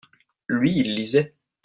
lui, 0.49 0.77
il 0.79 0.95
lisait. 0.95 1.35